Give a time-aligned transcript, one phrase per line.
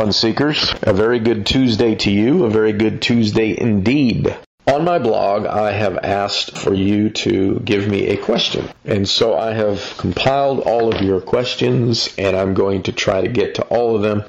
[0.00, 0.74] Fun Seekers.
[0.80, 4.34] A very good Tuesday to you, a very good Tuesday indeed.
[4.66, 8.66] On my blog, I have asked for you to give me a question.
[8.86, 13.28] And so I have compiled all of your questions, and I'm going to try to
[13.28, 14.24] get to all of them.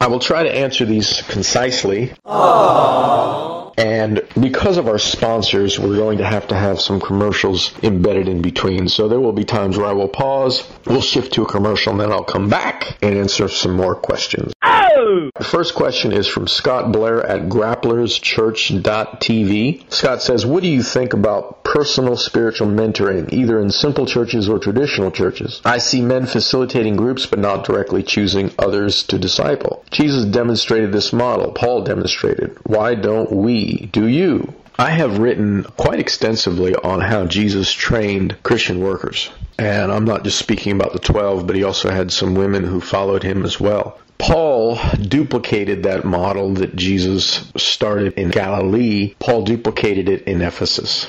[0.00, 2.12] I will try to answer these concisely.
[2.26, 3.59] Aww.
[3.76, 8.42] And because of our sponsors, we're going to have to have some commercials embedded in
[8.42, 8.88] between.
[8.88, 12.00] So there will be times where I will pause, we'll shift to a commercial, and
[12.00, 14.52] then I'll come back and answer some more questions.
[14.62, 15.30] Oh!
[15.38, 19.92] The first question is from Scott Blair at grapplerschurch.tv.
[19.92, 24.58] Scott says, What do you think about personal spiritual mentoring, either in simple churches or
[24.58, 25.60] traditional churches?
[25.64, 29.84] I see men facilitating groups but not directly choosing others to disciple.
[29.90, 31.52] Jesus demonstrated this model.
[31.52, 32.58] Paul demonstrated.
[32.64, 33.69] Why don't we?
[33.92, 34.54] Do you?
[34.78, 39.28] I have written quite extensively on how Jesus trained Christian workers.
[39.58, 42.80] And I'm not just speaking about the 12, but he also had some women who
[42.80, 43.98] followed him as well.
[44.16, 49.14] Paul duplicated that model that Jesus started in Galilee.
[49.18, 51.08] Paul duplicated it in Ephesus.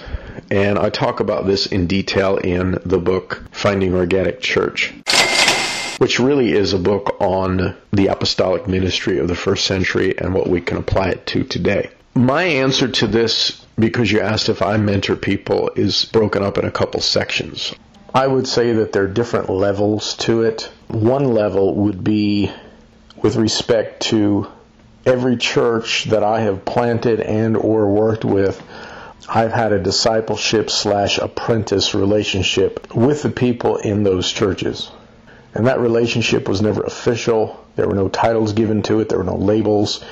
[0.49, 4.93] And I talk about this in detail in the book Finding Organic Church,
[5.97, 10.47] which really is a book on the apostolic ministry of the first century and what
[10.47, 11.89] we can apply it to today.
[12.13, 16.65] My answer to this, because you asked if I mentor people, is broken up in
[16.65, 17.73] a couple sections.
[18.13, 20.69] I would say that there are different levels to it.
[20.89, 22.51] One level would be
[23.21, 24.47] with respect to
[25.05, 28.61] every church that I have planted and or worked with,
[29.29, 34.91] I've had a discipleship slash apprentice relationship with the people in those churches.
[35.53, 37.65] And that relationship was never official.
[37.75, 39.09] There were no titles given to it.
[39.09, 40.03] There were no labels.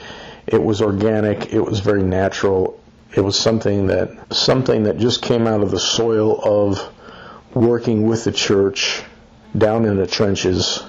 [0.51, 1.53] It was organic.
[1.53, 2.79] It was very natural.
[3.15, 6.79] It was something that something that just came out of the soil of
[7.53, 9.03] working with the church
[9.55, 10.83] down in the trenches,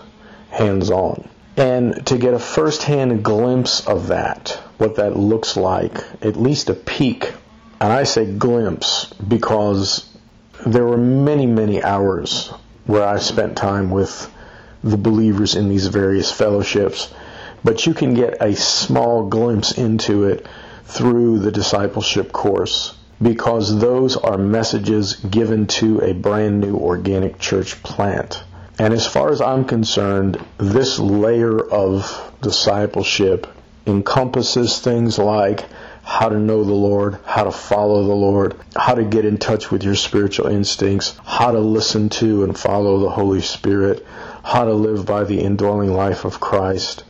[0.50, 1.28] hands on.
[1.56, 6.74] And to get a first-hand glimpse of that, what that looks like, at least a
[6.74, 7.32] peek,
[7.80, 10.08] and I say glimpse because
[10.66, 12.48] there were many, many hours
[12.86, 14.30] where I spent time with
[14.82, 17.12] the believers in these various fellowships,
[17.64, 20.46] but you can get a small glimpse into it
[20.84, 27.82] through the discipleship course because those are messages given to a brand new organic church
[27.82, 28.42] plant.
[28.78, 33.46] And as far as I'm concerned, this layer of discipleship
[33.86, 35.66] encompasses things like
[36.02, 39.70] how to know the Lord, how to follow the Lord, how to get in touch
[39.70, 44.04] with your spiritual instincts, how to listen to and follow the Holy Spirit,
[44.42, 47.04] how to live by the indwelling life of Christ,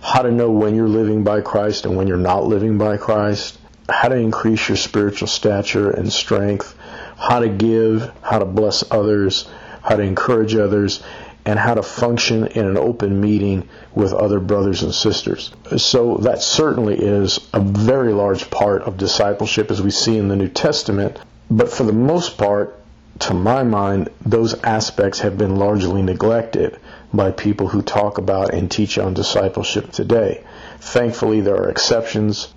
[0.00, 3.58] how to know when you're living by Christ and when you're not living by Christ,
[3.88, 6.76] how to increase your spiritual stature and strength,
[7.16, 9.48] how to give, how to bless others,
[9.82, 11.02] how to encourage others,
[11.44, 15.50] and how to function in an open meeting with other brothers and sisters.
[15.78, 20.36] So that certainly is a very large part of discipleship as we see in the
[20.36, 21.18] New Testament.
[21.50, 22.78] But for the most part,
[23.20, 26.78] to my mind, those aspects have been largely neglected
[27.12, 30.44] by people who talk about and teach on discipleship today.
[30.80, 32.52] Thankfully, there are exceptions,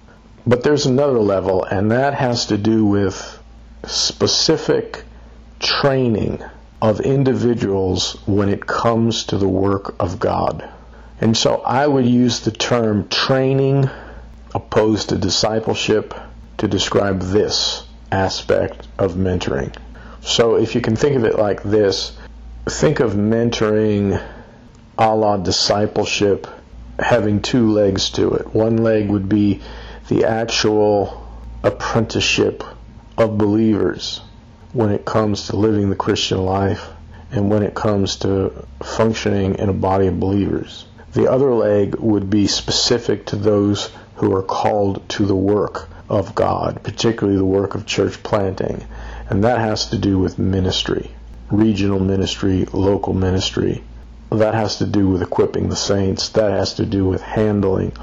[0.45, 3.39] but there's another level, and that has to do with
[3.85, 5.03] specific
[5.59, 6.43] training
[6.81, 10.67] of individuals when it comes to the work of God.
[11.19, 13.89] And so I would use the term training
[14.55, 16.13] opposed to discipleship
[16.57, 19.73] to describe this aspect of mentoring.
[20.21, 22.17] So if you can think of it like this,
[22.67, 24.21] think of mentoring
[25.01, 26.45] a la discipleship
[26.99, 28.53] having two legs to it.
[28.53, 29.61] One leg would be
[30.09, 31.27] the actual
[31.63, 32.63] apprenticeship
[33.17, 34.21] of believers
[34.73, 36.87] when it comes to living the Christian life
[37.31, 40.85] and when it comes to functioning in a body of believers.
[41.13, 46.35] The other leg would be specific to those who are called to the work of
[46.35, 48.85] God, particularly the work of church planting.
[49.31, 51.09] And that has to do with ministry,
[51.49, 53.83] regional ministry, local ministry.
[54.31, 56.29] That has to do with equipping the saints.
[56.29, 57.93] That has to do with handling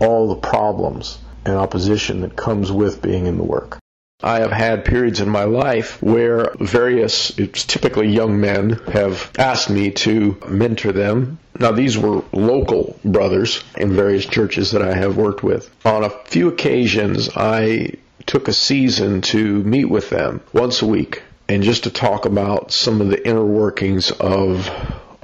[0.00, 3.78] all the problems and opposition that comes with being in the work.
[4.20, 9.70] I have had periods in my life where various, it's typically young men, have asked
[9.70, 11.38] me to mentor them.
[11.60, 15.70] Now, these were local brothers in various churches that I have worked with.
[15.86, 17.92] On a few occasions, I
[18.26, 22.72] took a season to meet with them once a week and just to talk about
[22.72, 24.68] some of the inner workings of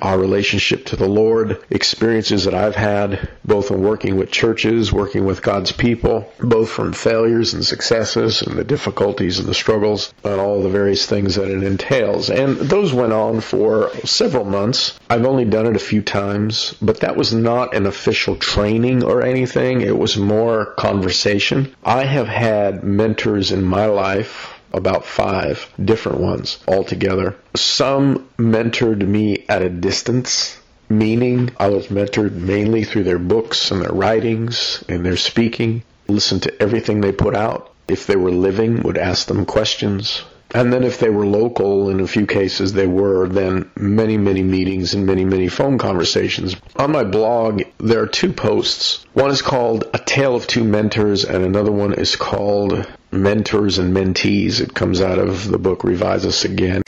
[0.01, 5.25] our relationship to the Lord, experiences that I've had both in working with churches, working
[5.25, 10.41] with God's people, both from failures and successes and the difficulties and the struggles and
[10.41, 12.31] all the various things that it entails.
[12.31, 14.99] And those went on for several months.
[15.09, 19.23] I've only done it a few times, but that was not an official training or
[19.23, 19.81] anything.
[19.81, 21.75] It was more conversation.
[21.85, 27.37] I have had mentors in my life about five different ones altogether.
[27.57, 33.81] Some mentored me at a distance, meaning I was mentored mainly through their books and
[33.81, 35.85] their writings and their speaking.
[36.09, 37.73] Listened to everything they put out.
[37.89, 40.23] If they were living, would ask them questions.
[40.55, 44.43] And then if they were local, in a few cases they were, then many, many
[44.43, 46.55] meetings and many, many phone conversations.
[46.77, 49.05] On my blog, there are two posts.
[49.15, 53.95] One is called A Tale of Two Mentors, and another one is called mentors and
[53.97, 54.61] mentees.
[54.61, 56.83] It comes out of the book Revise Us Again.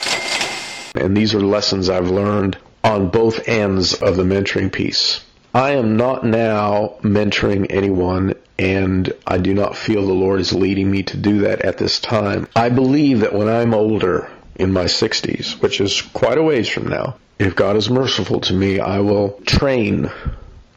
[0.95, 5.23] And these are lessons I've learned on both ends of the mentoring piece.
[5.53, 10.89] I am not now mentoring anyone and I do not feel the Lord is leading
[10.89, 12.47] me to do that at this time.
[12.55, 16.87] I believe that when I'm older, in my 60s, which is quite a ways from
[16.87, 20.11] now, if God is merciful to me, I will train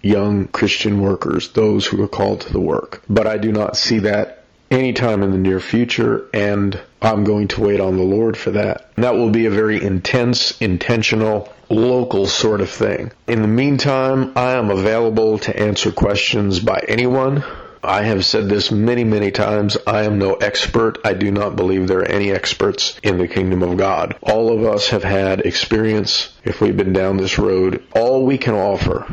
[0.02, 3.02] young Christian workers, those who are called to the work.
[3.08, 4.40] But I do not see that
[4.71, 8.91] anytime in the near future, and I'm going to wait on the Lord for that.
[8.95, 13.11] And that will be a very intense, intentional, local sort of thing.
[13.27, 17.43] In the meantime, I am available to answer questions by anyone.
[17.83, 19.77] I have said this many, many times.
[19.87, 20.99] I am no expert.
[21.05, 24.17] I do not believe there are any experts in the kingdom of God.
[24.21, 27.83] All of us have had experience if we've been down this road.
[27.93, 29.07] All we can offer,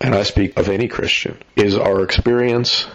[0.00, 2.86] and I speak of any Christian, is our experience,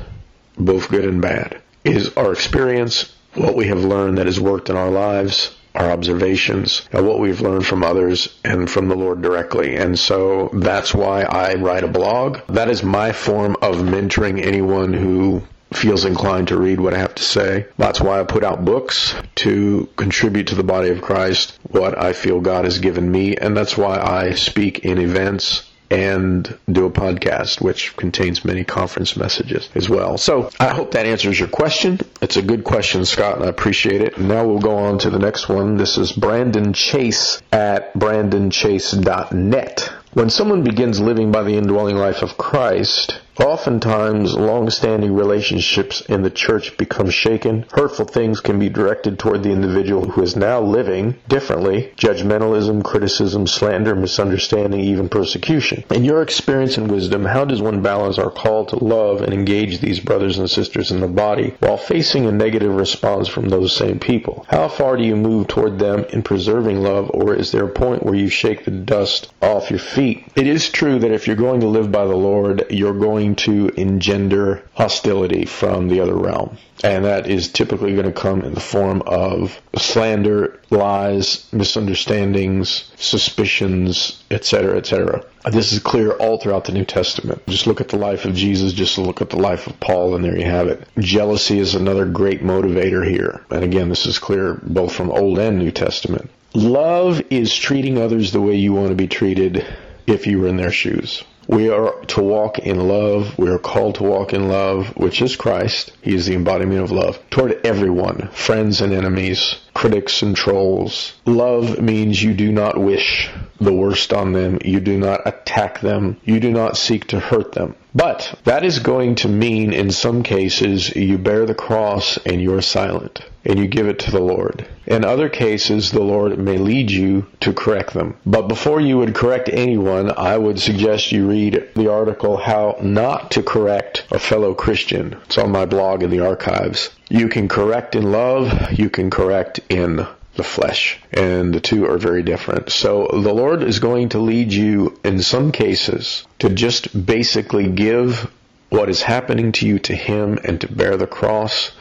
[0.57, 4.75] both good and bad is our experience, what we have learned that has worked in
[4.75, 9.75] our lives, our observations, and what we've learned from others and from the Lord directly.
[9.75, 12.39] And so that's why I write a blog.
[12.47, 17.15] That is my form of mentoring anyone who feels inclined to read what I have
[17.15, 17.67] to say.
[17.77, 22.13] That's why I put out books to contribute to the body of Christ what I
[22.13, 23.35] feel God has given me.
[23.35, 29.17] And that's why I speak in events and do a podcast which contains many conference
[29.17, 30.17] messages as well.
[30.17, 31.99] So I hope that answers your question.
[32.21, 34.19] It's a good question, Scott, and I appreciate it.
[34.19, 35.77] Now we'll go on to the next one.
[35.77, 39.91] This is Brandon Chase at brandonchase.net.
[40.13, 46.29] When someone begins living by the indwelling life of Christ, Oftentimes, long-standing relationships in the
[46.29, 47.65] church become shaken.
[47.71, 51.93] Hurtful things can be directed toward the individual who is now living differently.
[51.95, 55.85] Judgmentalism, criticism, slander, misunderstanding, even persecution.
[55.89, 59.79] In your experience and wisdom, how does one balance our call to love and engage
[59.79, 63.99] these brothers and sisters in the body while facing a negative response from those same
[63.99, 64.45] people?
[64.49, 68.03] How far do you move toward them in preserving love, or is there a point
[68.03, 70.25] where you shake the dust off your feet?
[70.35, 73.35] It is true that if you're going to live by the Lord, you're going going
[73.35, 76.57] to engender hostility from the other realm.
[76.83, 84.23] And that is typically going to come in the form of slander, lies, misunderstandings, suspicions,
[84.31, 85.25] etc., etc.
[85.51, 87.45] This is clear all throughout the New Testament.
[87.47, 90.23] Just look at the life of Jesus, just look at the life of Paul, and
[90.23, 90.87] there you have it.
[90.97, 93.41] Jealousy is another great motivator here.
[93.49, 96.29] And again, this is clear both from Old and New Testament.
[96.53, 99.65] Love is treating others the way you want to be treated
[100.07, 101.23] if you were in their shoes.
[101.49, 103.35] We are to walk in love.
[103.39, 105.91] We are called to walk in love, which is Christ.
[105.99, 111.13] He is the embodiment of love toward everyone, friends and enemies, critics and trolls.
[111.25, 114.59] Love means you do not wish the worst on them.
[114.63, 116.17] You do not attack them.
[116.23, 117.75] You do not seek to hurt them.
[117.93, 122.61] But that is going to mean in some cases you bear the cross and you're
[122.61, 124.67] silent and you give it to the Lord.
[124.85, 128.15] In other cases, the Lord may lead you to correct them.
[128.25, 133.31] But before you would correct anyone, I would suggest you read the article How Not
[133.31, 135.15] to Correct a Fellow Christian.
[135.25, 136.89] It's on my blog in the archives.
[137.09, 141.97] You can correct in love, you can correct in the flesh, and the two are
[141.97, 142.71] very different.
[142.71, 148.31] So the Lord is going to lead you in some cases to just basically give
[148.69, 151.71] what is happening to you to Him and to bear the cross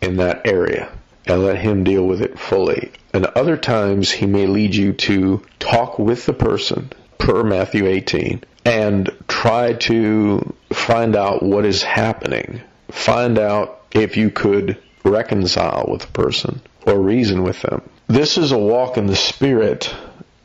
[0.00, 0.90] in that area
[1.26, 2.90] and let Him deal with it fully.
[3.12, 8.42] And other times He may lead you to talk with the person per Matthew 18
[8.64, 12.62] and try to find out what is happening.
[12.90, 17.80] Find out if you could reconcile with a person or reason with them.
[18.08, 19.94] This is a walk in the Spirit,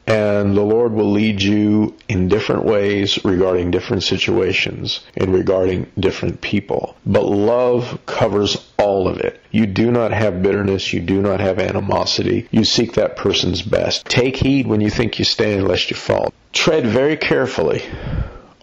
[0.10, 6.41] And the Lord will lead you in different ways regarding different situations and regarding different
[6.41, 6.96] people.
[7.06, 9.39] But love covers all of it.
[9.51, 10.91] You do not have bitterness.
[10.91, 12.48] You do not have animosity.
[12.50, 14.06] You seek that person's best.
[14.06, 16.34] Take heed when you think you stand lest you fall.
[16.53, 17.84] Tread very carefully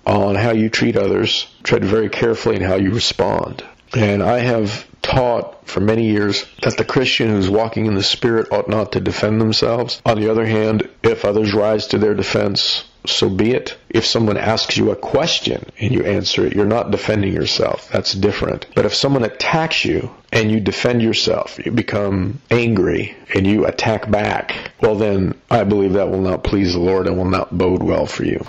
[0.04, 1.46] on how you treat others.
[1.62, 3.62] Tread very carefully in how you respond.
[3.94, 8.52] And I have taught for many years that the Christian who's walking in the Spirit
[8.52, 10.02] ought not to defend themselves.
[10.04, 13.76] On the other hand, if others rise to their defense, so be it.
[13.88, 17.88] If someone asks you a question and you answer it, you're not defending yourself.
[17.90, 18.66] That's different.
[18.74, 24.10] But if someone attacks you and you defend yourself, you become angry and you attack
[24.10, 27.82] back, well then I believe that will not please the Lord and will not bode
[27.82, 28.44] well for you.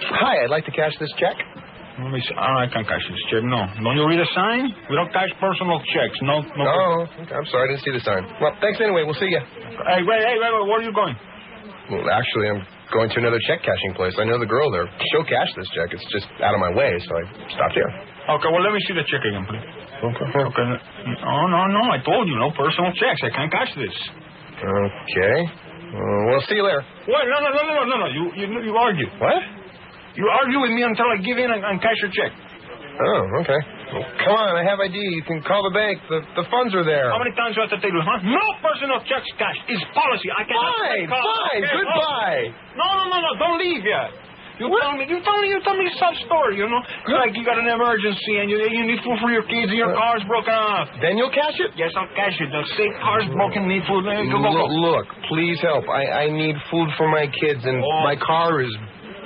[0.00, 1.36] Hi, I'd like to cash this check.
[1.98, 2.36] Let me see.
[2.38, 3.42] I can't cash this check.
[3.42, 3.66] No.
[3.82, 4.70] Don't you read a sign?
[4.88, 6.16] We don't cash personal checks.
[6.22, 6.40] No.
[6.40, 6.64] no.
[6.64, 7.34] Oh, okay.
[7.34, 8.22] I'm sorry, I didn't see the sign.
[8.38, 9.02] Well, thanks anyway.
[9.02, 9.42] We'll see you.
[9.42, 10.64] Hey, wait, hey, wait, wait.
[10.70, 11.16] Where are you going?
[11.90, 12.62] Well, actually, I'm
[12.94, 14.14] going to another check cashing place.
[14.16, 14.86] I know the girl there.
[15.10, 15.90] She'll cash this check.
[15.90, 17.22] It's just out of my way, so I
[17.58, 17.90] stopped here.
[18.30, 19.66] Okay, well, let me see the check again, please.
[20.00, 20.26] Okay.
[20.30, 20.66] Okay.
[21.26, 21.82] Oh, no, no.
[21.90, 23.20] I told you, no personal checks.
[23.26, 23.96] I can't cash this.
[24.62, 25.36] Okay.
[25.90, 26.86] Uh, well, see you later.
[27.10, 27.26] What?
[27.26, 28.08] No, no, no, no, no, no.
[28.14, 29.10] You, you, you argue.
[29.18, 29.42] What?
[30.16, 32.32] You argue with me until I give in and, and cash your check.
[33.00, 33.60] Oh, okay.
[33.96, 34.92] Well, come on, I have ID.
[34.92, 36.02] You can call the bank.
[36.12, 37.08] The the funds are there.
[37.08, 38.20] How many times do I have to tell you, huh?
[38.28, 39.64] No personal checks cashed.
[39.72, 40.28] It's policy.
[40.28, 41.62] I cannot Fine, fine.
[41.64, 42.44] Okay, Goodbye.
[42.76, 43.30] No, no, no, no.
[43.40, 44.12] Don't leave yet.
[44.60, 46.84] You tell me, you tell me, you tell me some story, you know?
[47.08, 49.96] Like you got an emergency and you, you need food for your kids and your
[49.96, 50.84] car's broken off.
[51.00, 51.72] Then you'll cash it.
[51.80, 52.52] Yes, I'll cash it.
[52.52, 54.04] They'll say car's broken, need food.
[54.04, 54.52] Go, go, go.
[54.52, 55.88] Look, look, please help.
[55.88, 58.04] I, I need food for my kids, and Oh.
[58.04, 58.68] my car is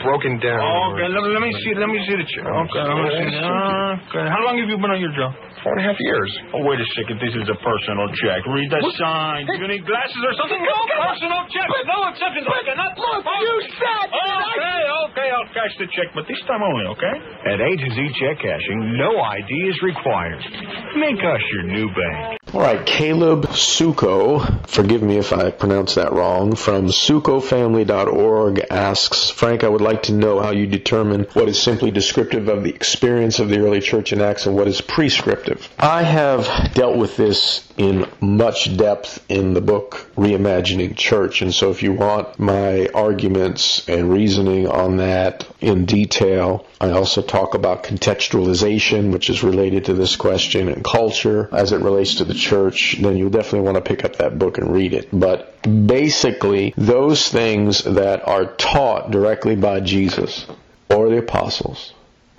[0.05, 0.61] broken down.
[0.61, 2.45] Oh, okay, let, let me see, let me see the check.
[2.45, 3.75] Oh, okay, let me see.
[4.05, 4.27] Okay.
[4.29, 5.33] How long have you been on your job?
[5.65, 6.31] Four and a half years.
[6.53, 7.17] Oh, wait a second.
[7.25, 8.45] This is a personal check.
[8.45, 9.49] Read the sign.
[9.49, 10.61] Do you need glasses or something?
[10.61, 11.69] No personal check.
[11.89, 12.45] No exceptions.
[12.45, 12.93] I cannot.
[13.01, 13.41] look, oh.
[13.41, 15.29] you said Okay, okay.
[15.33, 17.17] I'll cash the check, but this time only, okay?
[17.49, 20.43] At A to Z Check Cashing, no ID is required.
[21.01, 22.44] Make us your new bank.
[22.55, 29.65] All right, Caleb Suko, forgive me if I pronounce that wrong, from SukoFamily.org asks, Frank,
[29.65, 33.41] I would like to know how you determine what is simply descriptive of the experience
[33.41, 35.69] of the early church in Acts and what is prescriptive.
[35.81, 41.73] I have dealt with this in much depth in the book Reimagining Church, and so
[41.73, 47.83] if you want my arguments and reasoning on that in detail, I also talk about
[47.83, 52.97] contextualization, which is related to this question, and culture as it relates to the church,
[53.01, 55.09] then you'll definitely want to pick up that book and read it.
[55.13, 60.47] But basically, those things that are taught directly by Jesus
[60.91, 61.93] or the apostles,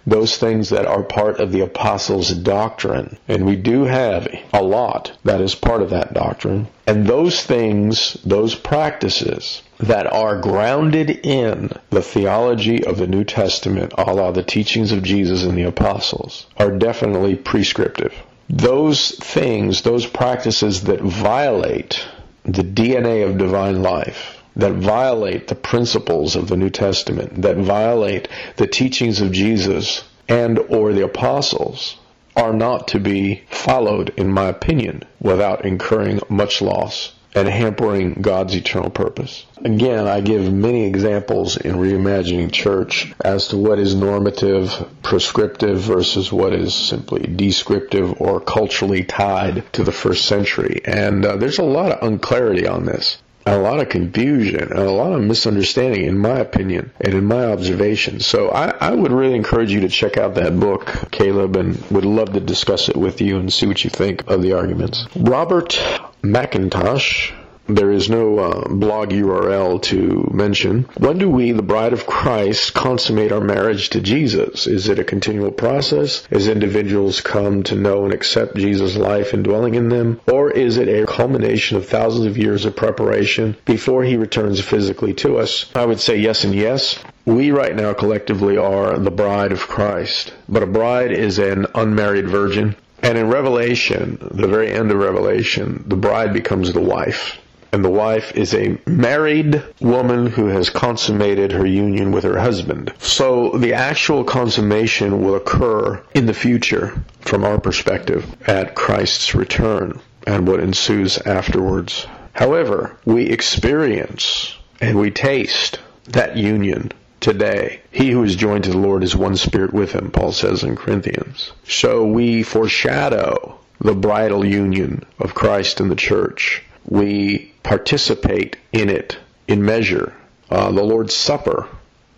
[0.08, 5.18] those things that are part of the apostles' doctrine, and we do have a lot
[5.24, 11.72] that is part of that doctrine, and those things, those practices that are grounded in
[11.90, 16.46] the theology of the New Testament, a la the teachings of Jesus and the apostles,
[16.58, 18.14] are definitely prescriptive.
[18.50, 22.06] Those things, those practices that violate
[22.44, 28.28] the DNA of divine life, that violate the principles of the New Testament, that violate
[28.58, 31.98] the teachings of Jesus and or the apostles,
[32.36, 38.56] are not to be followed, in my opinion, without incurring much loss and hampering God's
[38.56, 39.46] eternal purpose.
[39.58, 46.32] Again, I give many examples in Reimagining Church as to what is normative, prescriptive versus
[46.32, 50.82] what is simply descriptive or culturally tied to the first century.
[50.86, 53.18] And uh, there's a lot of unclarity on this.
[53.48, 57.46] A lot of confusion and a lot of misunderstanding, in my opinion, and in my
[57.46, 58.20] observation.
[58.20, 62.06] So I, I would really encourage you to check out that book, Caleb, and would
[62.06, 65.06] love to discuss it with you and see what you think of the arguments.
[65.16, 65.80] Robert
[66.26, 67.32] McIntosh
[67.68, 70.84] there is no uh, blog URL to mention.
[70.98, 74.68] When do we, the bride of Christ, consummate our marriage to Jesus?
[74.68, 79.74] Is it a continual process as individuals come to know and accept Jesus' life indwelling
[79.74, 80.22] in them?
[80.28, 85.16] Or is it a culmination of thousands of years of preparation before he returns physically
[85.16, 85.66] to us?
[85.74, 87.00] I would say yes and yes.
[87.26, 92.30] We right now collectively are the bride of Christ, but a bride is an unmarried
[92.30, 92.76] virgin.
[93.06, 97.40] And in Revelation, the very end of Revelation, the bride becomes the wife
[97.72, 102.94] and the wife is a married woman who has consummated her union with her husband.
[103.00, 110.00] So the actual consummation will occur in the future from our perspective at Christ's return
[110.26, 112.08] and what ensues afterwards.
[112.34, 116.92] However, we experience and we taste that union
[117.26, 117.82] today.
[117.92, 120.76] He who is joined to the Lord is one spirit with him, Paul says in
[120.76, 121.52] Corinthians.
[121.68, 129.18] So we foreshadow the bridal union of Christ and the church we participate in it
[129.48, 130.14] in measure
[130.48, 131.68] Uh, the Lord's Supper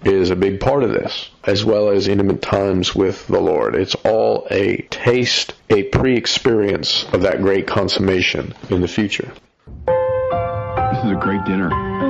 [0.03, 3.73] is a big part of this, as well as intimate times with the Lord.
[3.73, 9.31] It's all a taste, a pre-experience of that great consummation in the future.
[9.87, 12.06] This is a great dinner.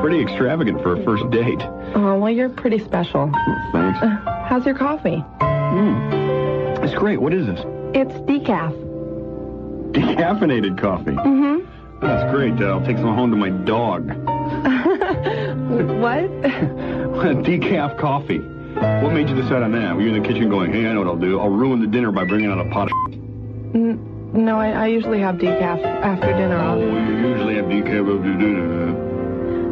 [0.00, 1.60] Pretty extravagant for a first date.
[1.94, 3.30] Oh, well, you're pretty special.
[3.72, 3.98] Thanks.
[4.02, 5.24] Uh, how's your coffee?
[5.40, 6.84] Mm.
[6.84, 7.20] It's great.
[7.20, 7.60] What is this?
[7.94, 8.72] It's decaf.
[9.92, 11.12] Decaffeinated coffee.
[11.12, 12.00] Mm-hmm.
[12.00, 12.52] That's great.
[12.62, 14.06] I'll take some home to my dog.
[15.98, 16.30] what?
[17.44, 18.38] Decaf coffee.
[18.38, 19.96] What made you decide on that?
[19.96, 21.40] Were you in the kitchen going, hey, I know what I'll do.
[21.40, 23.12] I'll ruin the dinner by bringing out a pot of
[23.74, 26.58] N- no, I, I usually have decaf after dinner.
[26.60, 29.15] Oh, you usually have decaf after dinner.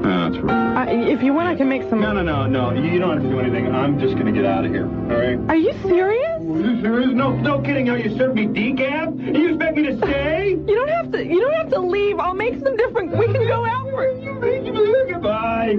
[0.04, 0.88] That's right.
[0.88, 2.00] I, if you want, I can make some.
[2.00, 2.72] No, no, no, no.
[2.72, 3.74] You don't have to do anything.
[3.74, 4.86] I'm just going to get out of here.
[4.86, 5.38] All right?
[5.48, 6.40] Are you serious?
[6.42, 7.10] Are you serious?
[7.12, 7.88] No, no kidding.
[7.88, 9.34] Are you serve me decaf?
[9.34, 10.50] You expect me to stay?
[10.50, 11.24] You don't have to.
[11.24, 12.18] You don't have to leave.
[12.18, 13.16] I'll make some different.
[13.16, 14.04] We can go out for.
[14.40, 15.78] Thank you for goodbye.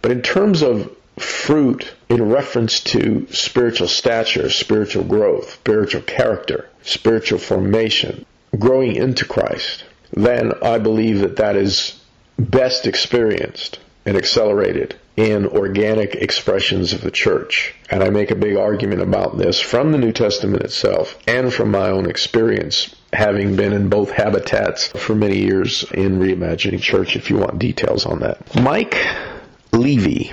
[0.01, 7.39] But in terms of fruit in reference to spiritual stature, spiritual growth, spiritual character, spiritual
[7.39, 8.25] formation,
[8.59, 11.99] growing into Christ, then I believe that that is
[12.39, 17.75] best experienced and accelerated in organic expressions of the church.
[17.91, 21.73] And I make a big argument about this from the New Testament itself and from
[21.73, 27.31] my own experience, having been in both habitats for many years in Reimagining Church, if
[27.31, 28.39] you want details on that.
[28.63, 28.97] Mike
[29.73, 30.31] Levy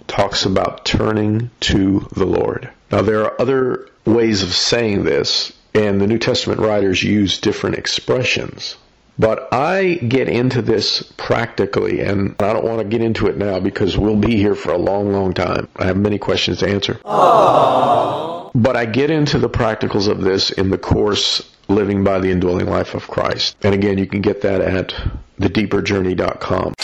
[0.06, 2.70] talks about turning to the Lord.
[2.90, 7.76] Now, there are other ways of saying this, and the New Testament writers use different
[7.76, 8.76] expressions.
[9.18, 13.60] But I get into this practically, and I don't want to get into it now
[13.60, 15.68] because we'll be here for a long, long time.
[15.76, 16.94] I have many questions to answer.
[17.04, 18.39] Aww.
[18.54, 22.66] But I get into the practicals of this in the course Living by the Indwelling
[22.66, 23.56] Life of Christ.
[23.62, 24.92] And again, you can get that at
[25.40, 26.74] thedeeperjourney.com.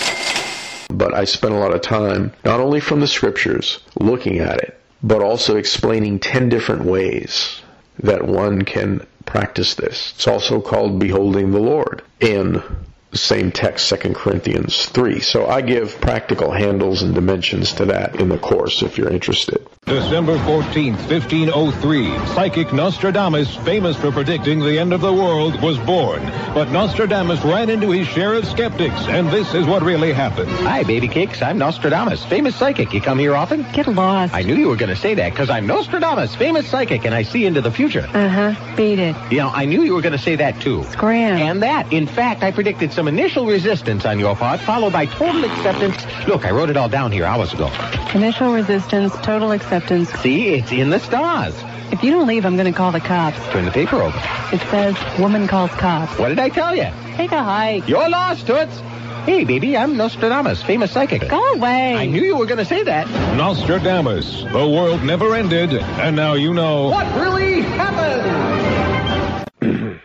[0.91, 4.81] But I spent a lot of time, not only from the scriptures, looking at it,
[5.03, 7.61] but also explaining 10 different ways
[7.99, 10.13] that one can practice this.
[10.15, 12.63] It's also called beholding the Lord in
[13.13, 15.21] same text, 2 Corinthians 3.
[15.21, 19.67] So I give practical handles and dimensions to that in the course if you're interested.
[19.87, 26.23] December 14th, 1503, psychic Nostradamus, famous for predicting the end of the world, was born.
[26.55, 30.51] But Nostradamus ran into his share of skeptics, and this is what really happened.
[30.51, 31.41] Hi, baby cakes.
[31.41, 32.93] I'm Nostradamus, famous psychic.
[32.95, 33.65] You come here often?
[33.73, 34.35] Get lost.
[34.35, 37.23] I knew you were going to say that because I'm Nostradamus, famous psychic, and I
[37.23, 38.09] see into the future.
[38.13, 38.75] Uh huh.
[38.75, 39.15] Beat it.
[39.31, 40.83] You know, I knew you were going to say that too.
[40.91, 41.37] Scram.
[41.39, 41.93] And that.
[41.93, 46.03] In fact, I predicted some initial resistance on your part, followed by total acceptance.
[46.27, 47.71] Look, I wrote it all down here hours ago.
[48.15, 50.11] Initial resistance, total acceptance.
[50.15, 51.55] See, it's in the stars.
[51.93, 53.39] If you don't leave, I'm going to call the cops.
[53.51, 54.19] Turn the paper over.
[54.51, 56.19] It says, woman calls cops.
[56.19, 56.89] What did I tell you?
[57.17, 57.87] Take a hike.
[57.87, 58.81] You're lost, Toots.
[59.27, 61.29] Hey, baby, I'm Nostradamus, famous psychic.
[61.29, 61.97] Go away.
[61.97, 63.07] I knew you were going to say that.
[63.37, 66.89] Nostradamus, the world never ended, and now you know.
[66.89, 68.71] What really happened?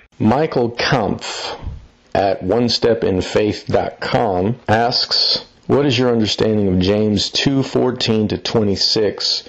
[0.19, 1.55] Michael Kampf
[2.13, 9.43] at onestepinfaith.com asks, what is your understanding of James 2:14 to 26?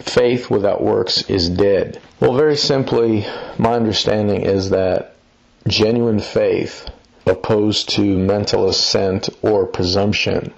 [0.00, 2.00] Faith without works is dead.
[2.18, 3.24] Well, very simply,
[3.58, 5.14] my understanding is that
[5.68, 6.88] genuine faith
[7.26, 10.52] opposed to mental assent or presumption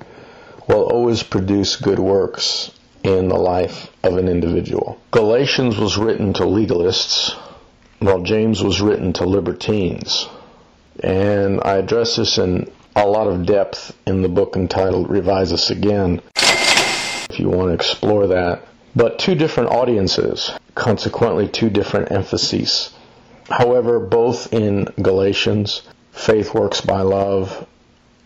[0.66, 2.70] will always produce good works
[3.02, 4.96] in the life of an individual.
[5.10, 7.34] Galatians was written to legalists,
[7.98, 10.26] while James was written to libertines.
[11.02, 15.70] And I address this in a lot of depth in the book entitled Revise Us
[15.70, 18.66] Again, if you want to explore that.
[18.94, 22.94] But two different audiences, consequently, two different emphases.
[23.50, 27.66] However, both in Galatians, faith works by love,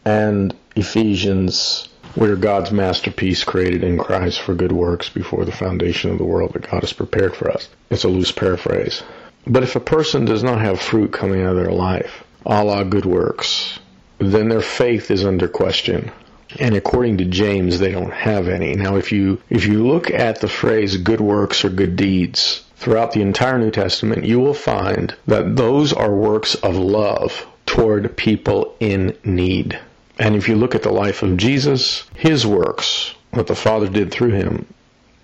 [0.05, 6.19] and Ephesians, we're God's masterpiece created in Christ for good works before the foundation of
[6.19, 7.69] the world that God has prepared for us.
[7.91, 9.03] It's a loose paraphrase.
[9.47, 12.83] But if a person does not have fruit coming out of their life, a la
[12.83, 13.79] good works,
[14.19, 16.11] then their faith is under question.
[16.59, 18.75] And according to James, they don't have any.
[18.75, 23.13] Now, if you, if you look at the phrase good works or good deeds throughout
[23.13, 28.75] the entire New Testament, you will find that those are works of love toward people
[28.81, 29.79] in need.
[30.19, 34.11] And if you look at the life of Jesus, his works, what the Father did
[34.11, 34.67] through him,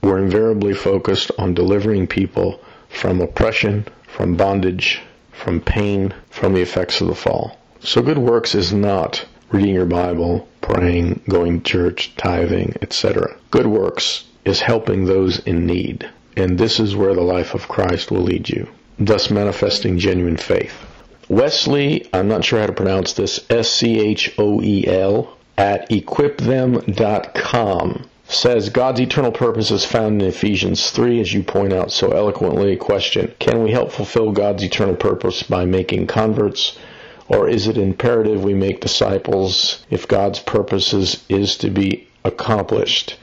[0.03, 2.61] were invariably focused on delivering people
[2.91, 5.01] from oppression, from bondage,
[5.35, 7.59] from pain, from the effects of the fall.
[7.81, 13.37] So good works is not reading your Bible, praying, going to church, tithing, etc.
[13.51, 16.09] Good works is helping those in need.
[16.37, 18.69] And this is where the life of Christ will lead you,
[18.99, 20.75] thus manifesting genuine faith.
[21.29, 25.89] Wesley, I'm not sure how to pronounce this, S C H O E L, at
[25.91, 32.11] equipthem.com says God's eternal purpose is found in Ephesians 3, as you point out so
[32.11, 32.77] eloquently.
[32.77, 36.79] Question Can we help fulfill God's eternal purpose by making converts?
[37.29, 43.17] Or is it imperative we make disciples if God's purposes is to be accomplished?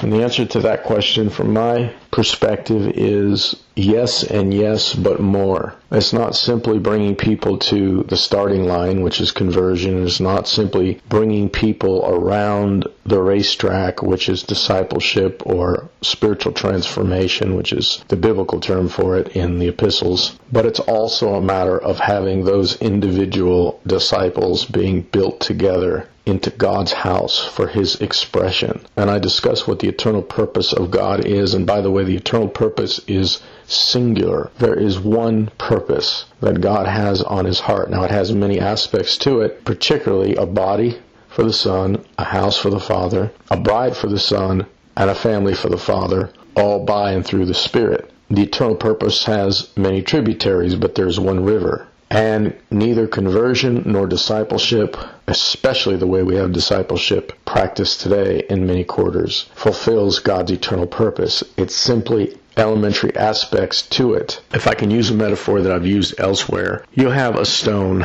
[0.00, 5.74] And the answer to that question from my perspective is yes and yes, but more.
[5.90, 10.04] It's not simply bringing people to the starting line, which is conversion.
[10.04, 17.72] It's not simply bringing people around the racetrack, which is discipleship or spiritual transformation, which
[17.72, 20.38] is the biblical term for it in the epistles.
[20.52, 26.92] But it's also a matter of having those individual disciples being built together into God's
[26.92, 28.80] house for His expression.
[28.96, 31.54] And I discuss what the eternal purpose of God is.
[31.54, 34.50] And by the way, the eternal purpose is singular.
[34.58, 37.90] There is one purpose that God has on His heart.
[37.90, 42.56] Now, it has many aspects to it, particularly a body for the Son, a house
[42.56, 46.84] for the Father, a bride for the Son, and a family for the Father, all
[46.84, 48.10] by and through the Spirit.
[48.30, 51.86] The eternal purpose has many tributaries, but there's one river.
[52.10, 54.96] And neither conversion nor discipleship,
[55.28, 61.44] especially the way we have discipleship practiced today in many quarters, fulfills God's eternal purpose.
[61.56, 64.40] It's simply elementary aspects to it.
[64.52, 68.04] If I can use a metaphor that I've used elsewhere, you have a stone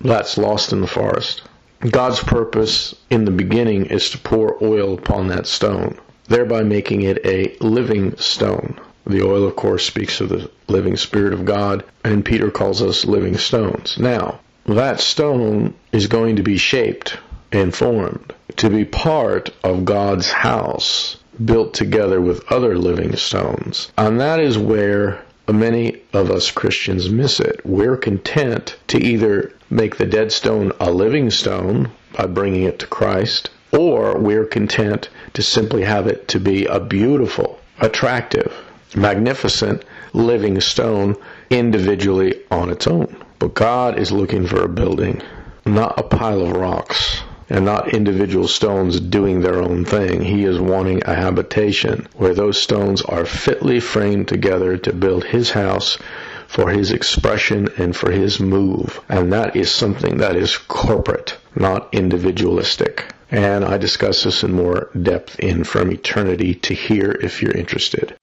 [0.00, 1.42] that's lost in the forest.
[1.90, 7.24] God's purpose in the beginning is to pour oil upon that stone, thereby making it
[7.24, 8.80] a living stone.
[9.10, 13.04] The oil, of course, speaks of the living Spirit of God, and Peter calls us
[13.04, 13.98] living stones.
[13.98, 17.18] Now, that stone is going to be shaped
[17.50, 23.90] and formed to be part of God's house, built together with other living stones.
[23.98, 27.62] And that is where many of us Christians miss it.
[27.64, 32.86] We're content to either make the dead stone a living stone by bringing it to
[32.86, 38.54] Christ, or we're content to simply have it to be a beautiful, attractive,
[38.94, 41.16] magnificent living stone
[41.50, 43.24] individually on its own.
[43.38, 45.22] But God is looking for a building,
[45.64, 50.22] not a pile of rocks and not individual stones doing their own thing.
[50.22, 55.50] He is wanting a habitation where those stones are fitly framed together to build his
[55.50, 55.98] house
[56.46, 59.00] for his expression and for his move.
[59.08, 63.12] And that is something that is corporate, not individualistic.
[63.30, 68.16] And I discuss this in more depth in From Eternity to Here if you're interested.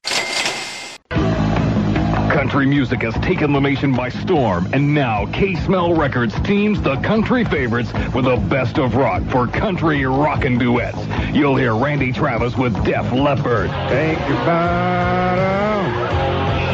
[2.48, 7.44] Country music has taken the nation by storm, and now K-Smell Records teams the country
[7.44, 10.98] favorites with the best of rock for country rockin' duets.
[11.34, 13.70] You'll hear Randy Travis with Def Leppard.
[13.90, 15.92] Take your bottom,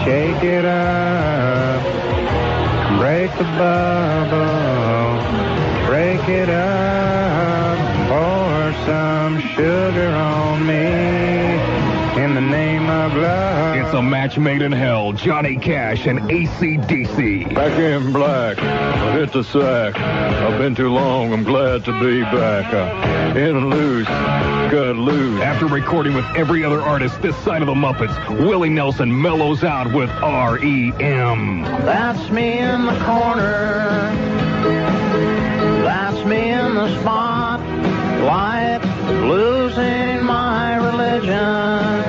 [0.05, 1.81] shake it up,
[2.99, 5.17] break the bubble,
[5.87, 10.52] break it up, pour some sugar on
[13.93, 15.13] It's a match made in hell.
[15.13, 17.53] Johnny Cash and ACDC.
[17.53, 19.95] Back in black, I hit the sack.
[19.95, 22.73] I've been too long, I'm glad to be back.
[22.73, 24.07] Uh, in loose,
[24.71, 25.39] Good loose.
[25.43, 29.93] After recording with every other artist this side of the Muppets, Willie Nelson mellows out
[29.93, 31.61] with R.E.M.
[31.61, 34.09] That's me in the corner.
[35.83, 37.59] That's me in the spot.
[38.23, 38.81] Light
[39.21, 42.02] losing my religion,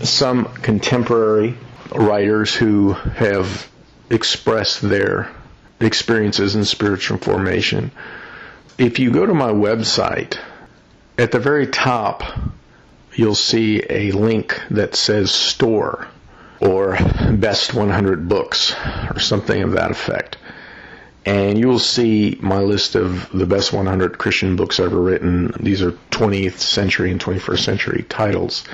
[0.05, 1.57] some contemporary
[1.93, 3.69] writers who have
[4.11, 5.31] expressed their
[5.81, 7.91] experiences in spiritual formation
[8.79, 10.39] if you go to my website,
[11.17, 12.23] at the very top,
[13.15, 16.07] you'll see a link that says store
[16.61, 16.99] or
[17.33, 18.75] best 100 books
[19.11, 20.37] or something of that effect.
[21.25, 25.53] And you will see my list of the best 100 Christian books ever written.
[25.59, 28.65] These are 20th century and 21st century titles.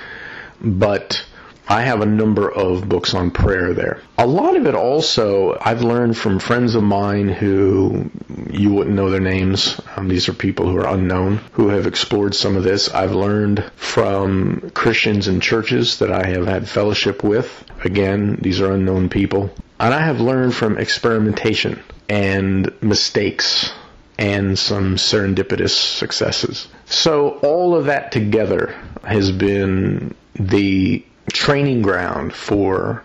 [0.60, 1.24] But
[1.72, 4.02] I have a number of books on prayer there.
[4.18, 8.10] A lot of it also I've learned from friends of mine who
[8.50, 9.80] you wouldn't know their names.
[9.96, 12.90] Um, these are people who are unknown who have explored some of this.
[12.90, 17.64] I've learned from Christians and churches that I have had fellowship with.
[17.82, 19.50] Again, these are unknown people.
[19.80, 23.72] And I have learned from experimentation and mistakes
[24.18, 26.68] and some serendipitous successes.
[26.84, 33.04] So all of that together has been the training ground for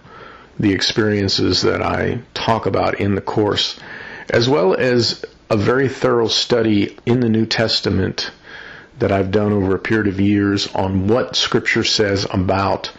[0.60, 3.80] the experiences that I talk about in the course,
[4.30, 8.32] as well as a very thorough study in the New Testament
[8.99, 12.91] that I've done over a period of years on what Scripture says about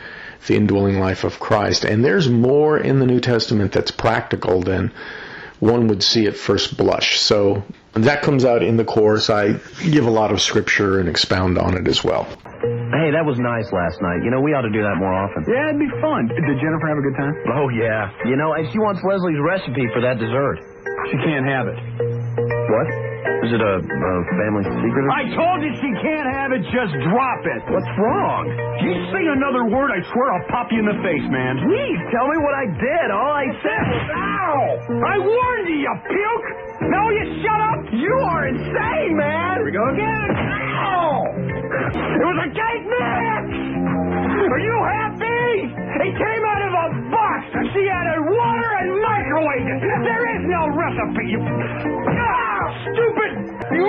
[0.47, 1.85] the indwelling life of Christ.
[1.85, 4.93] And there's more in the New Testament that's practical than
[5.59, 7.19] one would see at first blush.
[7.19, 9.29] So that comes out in the course.
[9.29, 9.55] I
[9.91, 12.29] give a lot of Scripture and expound on it as well.
[12.89, 14.25] Hey, that was nice last night.
[14.25, 15.45] You know, we ought to do that more often.
[15.45, 16.29] Yeah, it'd be fun.
[16.29, 17.35] Did Jennifer have a good time?
[17.53, 18.09] Oh, yeah.
[18.25, 20.57] You know, and she wants Leslie's recipe for that dessert.
[21.13, 21.77] She can't have it.
[21.77, 22.89] What?
[23.19, 25.05] Is it a, a family secret?
[25.11, 26.63] I told you she can't have it.
[26.71, 27.61] Just drop it.
[27.71, 28.45] What's wrong?
[28.83, 31.59] You say another word, I swear I'll pop you in the face, man.
[31.63, 33.07] Please tell me what I did.
[33.11, 34.59] All I said was, ow!
[35.03, 36.49] I warned you, you puke!
[36.91, 37.81] Now you shut up!
[37.95, 39.63] You are insane, man!
[39.63, 40.29] Here we go again.
[40.35, 41.19] Ow!
[41.95, 43.78] It was a cake mix!
[44.19, 45.71] Are you happy?
[45.99, 47.41] It came out of a box.
[47.75, 49.79] She added water and microwaved it.
[50.03, 51.27] There is no recipe.
[51.31, 51.41] You...
[51.43, 53.31] Ah, stupid!
[53.77, 53.87] You...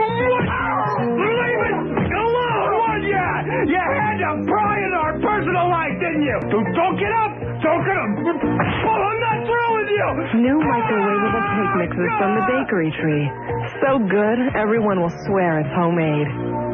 [1.10, 1.78] Leave it
[2.14, 3.26] alone, would ya?
[3.66, 6.38] You had to pry in our personal life, didn't you?
[6.52, 7.32] Don't, get up!
[7.64, 8.12] Don't get up!
[8.20, 10.08] I'm not through with you!
[10.44, 13.26] New microwavable cake mixes from the bakery tree.
[13.82, 16.69] So good, everyone will swear it's homemade.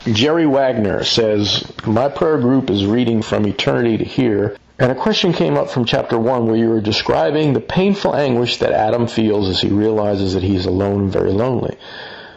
[0.00, 5.32] Jerry Wagner says, My prayer group is reading From Eternity to Here, and a question
[5.32, 9.48] came up from chapter 1 where you were describing the painful anguish that Adam feels
[9.48, 11.76] as he realizes that he's alone and very lonely.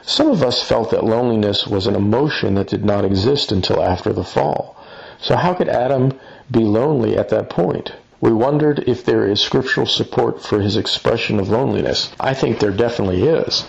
[0.03, 4.13] Some of us felt that loneliness was an emotion that did not exist until after
[4.13, 4.77] the fall.
[5.19, 6.13] So how could Adam
[6.49, 7.91] be lonely at that point?
[8.21, 12.11] We wondered if there is scriptural support for his expression of loneliness.
[12.19, 13.65] I think there definitely is.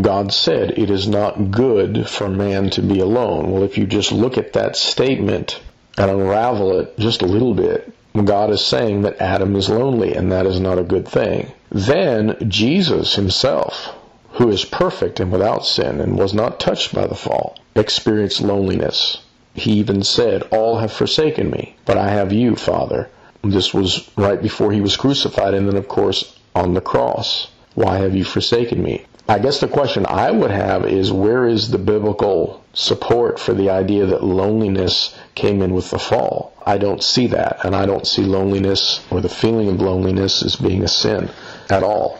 [0.00, 3.50] God said it is not good for man to be alone.
[3.50, 5.60] Well, if you just look at that statement
[5.98, 7.92] and unravel it just a little bit,
[8.24, 11.52] God is saying that Adam is lonely and that is not a good thing.
[11.70, 13.94] Then Jesus himself,
[14.32, 19.18] who is perfect and without sin and was not touched by the fall, experienced loneliness.
[19.54, 23.10] He even said, All have forsaken me, but I have you, Father.
[23.44, 27.48] This was right before he was crucified and then, of course, on the cross.
[27.74, 29.04] Why have you forsaken me?
[29.32, 33.70] I guess the question I would have is where is the biblical support for the
[33.70, 36.52] idea that loneliness came in with the fall?
[36.66, 40.56] I don't see that, and I don't see loneliness or the feeling of loneliness as
[40.56, 41.30] being a sin
[41.70, 42.18] at all.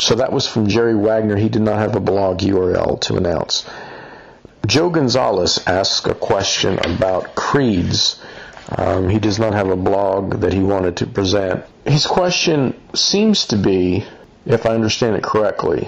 [0.00, 1.36] So that was from Jerry Wagner.
[1.36, 3.68] He did not have a blog URL to announce.
[4.66, 8.18] Joe Gonzalez asked a question about creeds.
[8.70, 11.66] Um, he does not have a blog that he wanted to present.
[11.84, 14.06] His question seems to be,
[14.46, 15.86] if I understand it correctly,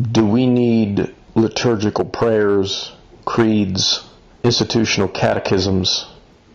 [0.00, 2.92] do we need liturgical prayers,
[3.24, 4.04] creeds,
[4.42, 6.06] institutional catechisms,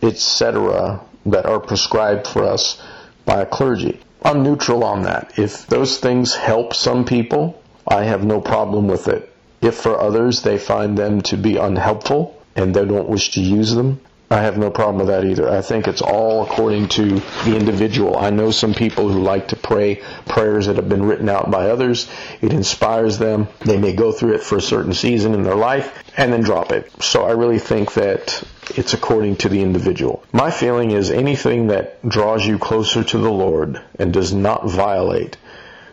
[0.02, 2.80] etc., that are prescribed for us
[3.24, 4.00] by a clergy?
[4.22, 5.38] I'm neutral on that.
[5.38, 9.32] If those things help some people, I have no problem with it.
[9.62, 13.74] If for others they find them to be unhelpful and they don't wish to use
[13.74, 14.00] them,
[14.32, 15.50] I have no problem with that either.
[15.50, 18.16] I think it's all according to the individual.
[18.16, 21.68] I know some people who like to pray prayers that have been written out by
[21.68, 22.08] others.
[22.40, 23.48] It inspires them.
[23.64, 26.70] They may go through it for a certain season in their life and then drop
[26.70, 26.92] it.
[27.02, 28.40] So I really think that
[28.76, 30.22] it's according to the individual.
[30.32, 35.38] My feeling is anything that draws you closer to the Lord and does not violate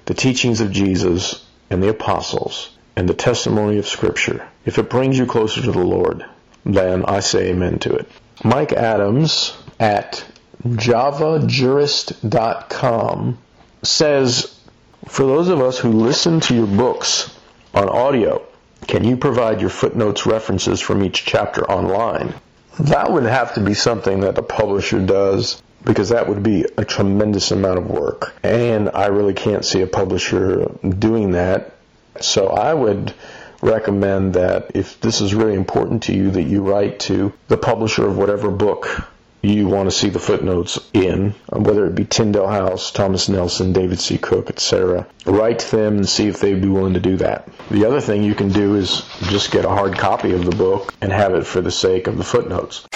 [0.06, 5.18] the teachings of Jesus and the apostles and the testimony of Scripture, if it brings
[5.18, 6.24] you closer to the Lord,
[6.66, 8.08] then I say amen to it.
[8.44, 10.26] Mike Adams at
[10.66, 13.38] javajurist.com
[13.84, 14.60] says,
[15.08, 17.34] For those of us who listen to your books
[17.74, 18.44] on audio,
[18.88, 22.34] can you provide your footnotes references from each chapter online?
[22.80, 26.86] That would have to be something that the publisher does because that would be a
[26.86, 28.36] tremendous amount of work.
[28.44, 31.74] And I really can't see a publisher doing that.
[32.22, 33.14] So I would
[33.62, 38.08] recommend that if this is really important to you that you write to the publisher
[38.08, 39.08] of whatever book
[39.42, 43.72] you want to see the footnotes in, um, whether it be Tyndale House, Thomas Nelson,
[43.72, 44.18] David C.
[44.18, 45.08] Cook, etc.
[45.26, 47.48] Write to them and see if they'd be willing to do that.
[47.70, 50.94] The other thing you can do is just get a hard copy of the book
[51.02, 52.88] and have it for the sake of the footnotes.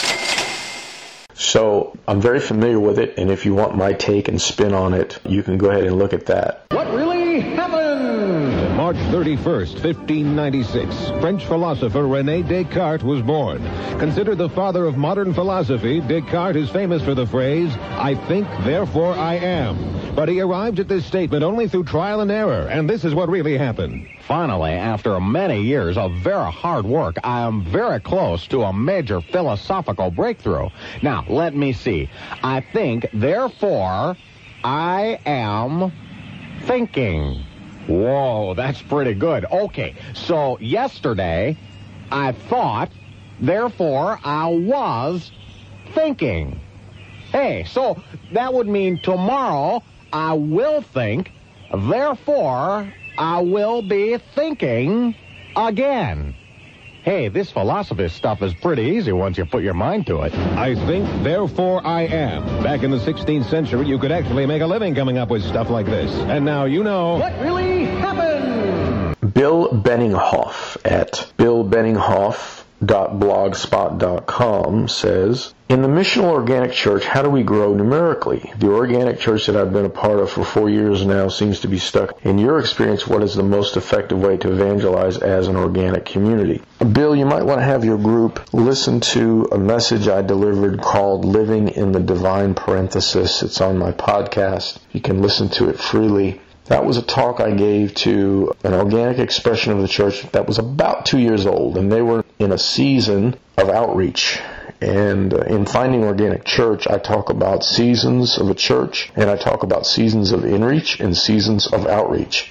[1.36, 4.94] So I'm very familiar with it, and if you want my take and spin on
[4.94, 6.66] it, you can go ahead and look at that.
[6.72, 8.76] What really happened?
[8.76, 13.64] March 31st, 1596, French philosopher Rene Descartes was born.
[14.00, 19.14] Considered the father of modern philosophy, Descartes is famous for the phrase, I think, therefore
[19.14, 20.03] I am.
[20.16, 23.30] But he arrived at this statement only through trial and error, and this is what
[23.30, 24.08] really happened.
[24.28, 29.22] Finally, after many years of very hard work, I am very close to a major
[29.22, 30.70] philosophical breakthrough.
[31.02, 32.12] Now, let me see.
[32.44, 34.16] I think, therefore,
[34.64, 35.92] I am
[36.66, 37.44] thinking.
[37.88, 39.46] Whoa, that's pretty good.
[39.46, 41.58] Okay, so yesterday
[42.12, 42.92] I thought,
[43.42, 45.32] therefore I was
[45.96, 46.60] thinking.
[47.32, 49.82] Hey, so that would mean tomorrow
[50.14, 51.32] I will think,
[51.74, 55.16] therefore I will be thinking
[55.56, 56.36] again.
[57.02, 60.34] Hey, this philosophist stuff is pretty easy once you put your mind to it.
[60.36, 62.46] I think, therefore I am.
[62.64, 65.70] Back in the 16th century, you could actually make a living coming up with stuff
[65.70, 66.12] like this.
[66.12, 67.18] And now you know.
[67.18, 69.34] What really happened?
[69.34, 71.34] Bill Benninghoff at
[72.86, 78.52] billbenninghoff.blogspot.com says, In the missional organic church, how do we grow numerically?
[78.58, 81.68] The organic church that I've been a part of for four years now seems to
[81.68, 82.26] be stuck.
[82.26, 86.62] In your experience, what is the most effective way to evangelize as an organic community?
[86.92, 91.26] Bill, you might want to have your group listen to a message I delivered called
[91.26, 93.44] Living in the Divine Parenthesis.
[93.44, 94.80] It's on my podcast.
[94.92, 99.20] You can listen to it freely That was a talk I gave to an organic
[99.20, 102.58] expression of the church that was about two years old, and they were in a
[102.58, 104.40] season of outreach.
[104.80, 109.36] And uh, in Finding Organic Church, I talk about seasons of a church, and I
[109.36, 112.50] talk about seasons of inreach and seasons of outreach,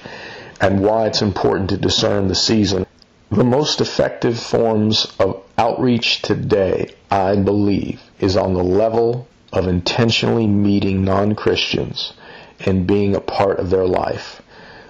[0.61, 2.85] and why it's important to discern the season.
[3.31, 10.47] The most effective forms of outreach today, I believe, is on the level of intentionally
[10.47, 12.13] meeting non-Christians
[12.61, 14.43] and being a part of their life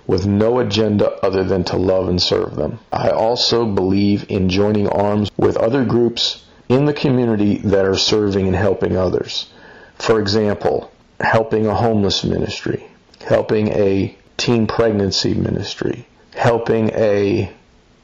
[0.07, 2.79] with no agenda other than to love and serve them.
[2.93, 8.47] I also believe in joining arms with other groups in the community that are serving
[8.47, 9.51] and helping others.
[9.95, 10.91] For example,
[11.21, 12.85] helping a homeless ministry,
[13.25, 17.53] helping a teen pregnancy ministry, helping a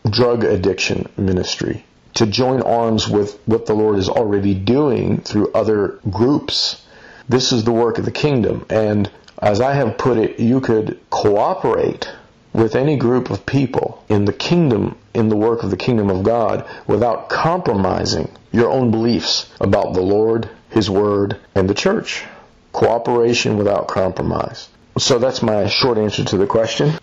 [0.09, 1.84] drug addiction ministry,
[2.14, 6.84] to join arms with what the Lord is already doing through other groups.
[7.28, 8.64] This is the work of the kingdom.
[8.70, 9.11] And
[9.41, 12.09] as I have put it, you could cooperate
[12.53, 16.24] with any group of people in the kingdom, in the work of the kingdom of
[16.24, 22.24] God, without compromising your own beliefs about the Lord, His Word, and the church.
[22.72, 24.68] Cooperation without compromise.
[24.99, 26.99] So that's my short answer to the question.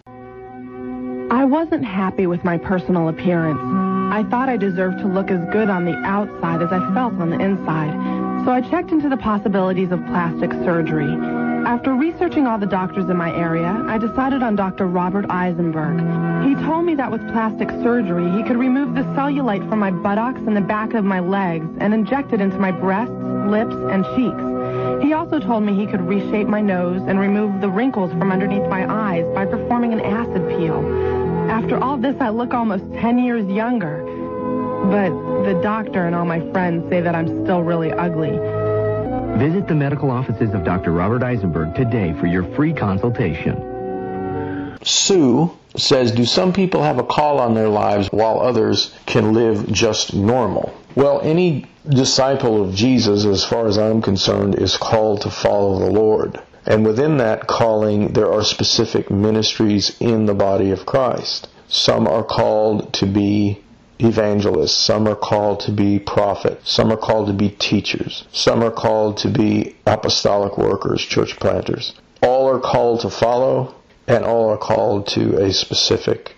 [1.31, 3.59] I wasn't happy with my personal appearance.
[3.61, 7.29] I thought I deserved to look as good on the outside as I felt on
[7.29, 8.24] the inside.
[8.45, 11.11] So I checked into the possibilities of plastic surgery.
[11.65, 14.85] After researching all the doctors in my area, I decided on Dr.
[14.85, 15.97] Robert Eisenberg.
[16.45, 20.41] He told me that with plastic surgery, he could remove the cellulite from my buttocks
[20.45, 23.15] and the back of my legs and inject it into my breasts,
[23.49, 25.03] lips, and cheeks.
[25.03, 28.69] He also told me he could reshape my nose and remove the wrinkles from underneath
[28.69, 30.85] my eyes by performing an acid peel.
[31.49, 34.14] After all this, I look almost 10 years younger.
[34.89, 35.09] But
[35.45, 38.37] the doctor and all my friends say that I'm still really ugly.
[39.39, 40.91] Visit the medical offices of Dr.
[40.91, 44.77] Robert Eisenberg today for your free consultation.
[44.83, 49.71] Sue says, Do some people have a call on their lives while others can live
[49.71, 50.73] just normal?
[50.95, 55.91] Well, any disciple of Jesus, as far as I'm concerned, is called to follow the
[55.91, 56.39] Lord.
[56.65, 61.49] And within that calling, there are specific ministries in the body of Christ.
[61.67, 63.61] Some are called to be
[63.99, 68.71] evangelists, some are called to be prophets, some are called to be teachers, some are
[68.71, 71.93] called to be apostolic workers, church planters.
[72.21, 73.75] All are called to follow,
[74.07, 76.35] and all are called to a specific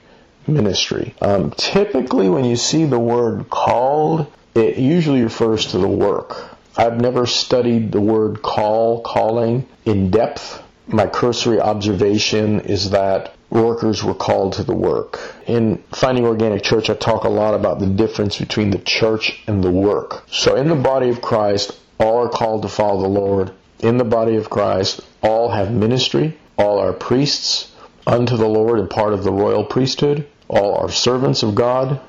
[0.48, 1.14] ministry.
[1.22, 6.58] Um, typically, when you see the word called, it usually refers to the work.
[6.76, 10.62] I've never studied the word call, calling in depth.
[10.88, 15.20] My cursory observation is that workers were called to the work.
[15.46, 19.64] In Finding Organic Church, I talk a lot about the difference between the church and
[19.64, 20.24] the work.
[20.30, 23.52] So in the body of Christ, all are called to follow the Lord.
[23.80, 26.38] In the body of Christ, all have ministry.
[26.58, 27.72] All are priests
[28.06, 30.28] unto the Lord and part of the royal priesthood.
[30.48, 32.00] All are servants of God.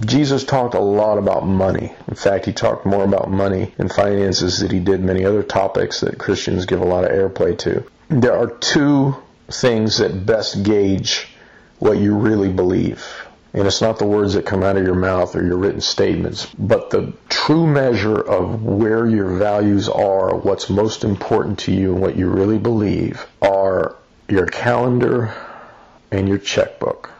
[0.00, 1.92] Jesus talked a lot about money.
[2.08, 6.00] In fact, he talked more about money and finances than he did many other topics
[6.00, 7.84] that Christians give a lot of airplay to.
[8.08, 9.14] There are two
[9.50, 11.28] things that best gauge
[11.78, 13.04] what you really believe.
[13.56, 16.44] And it's not the words that come out of your mouth or your written statements,
[16.58, 22.02] but the true measure of where your values are, what's most important to you, and
[22.02, 23.96] what you really believe are
[24.28, 25.34] your calendar
[26.12, 27.10] and your checkbook.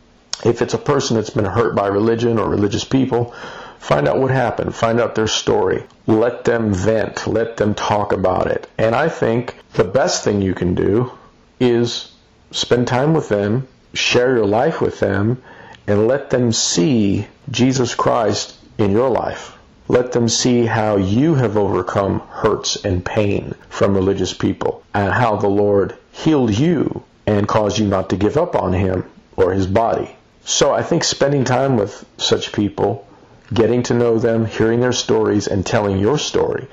[0.44, 3.34] If it's a person that's been hurt by religion or religious people,
[3.82, 4.76] Find out what happened.
[4.76, 5.82] Find out their story.
[6.06, 7.26] Let them vent.
[7.26, 8.68] Let them talk about it.
[8.78, 11.10] And I think the best thing you can do
[11.58, 12.12] is
[12.52, 15.42] spend time with them, share your life with them,
[15.88, 19.58] and let them see Jesus Christ in your life.
[19.88, 25.34] Let them see how you have overcome hurts and pain from religious people and how
[25.34, 29.66] the Lord healed you and caused you not to give up on Him or His
[29.66, 30.14] body.
[30.44, 33.08] So I think spending time with such people
[33.52, 36.66] getting to know them, hearing their stories, and telling your story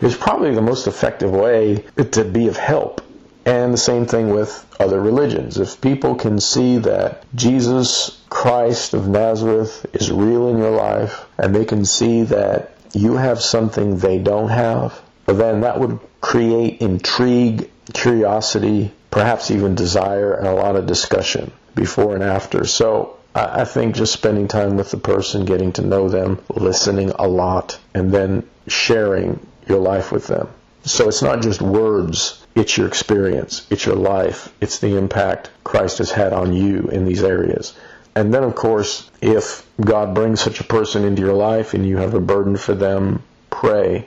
[0.00, 3.00] is probably the most effective way to be of help.
[3.46, 5.58] And the same thing with other religions.
[5.58, 11.54] If people can see that Jesus Christ of Nazareth is real in your life, and
[11.54, 17.70] they can see that you have something they don't have, then that would create intrigue,
[17.92, 22.66] curiosity, perhaps even desire, and a lot of discussion before and after.
[22.66, 27.26] So I think just spending time with the person, getting to know them, listening a
[27.26, 30.48] lot, and then sharing your life with them.
[30.84, 35.98] So it's not just words, it's your experience, it's your life, it's the impact Christ
[35.98, 37.74] has had on you in these areas.
[38.14, 41.96] And then, of course, if God brings such a person into your life and you
[41.96, 44.06] have a burden for them, pray